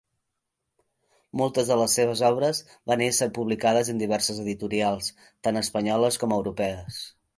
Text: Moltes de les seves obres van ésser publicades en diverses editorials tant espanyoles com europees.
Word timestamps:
Moltes 1.41 1.67
de 1.71 1.75
les 1.81 1.97
seves 1.99 2.23
obres 2.29 2.61
van 2.93 3.03
ésser 3.09 3.27
publicades 3.37 3.91
en 3.95 4.01
diverses 4.05 4.41
editorials 4.47 5.11
tant 5.49 5.61
espanyoles 5.63 6.19
com 6.25 6.35
europees. 6.41 6.99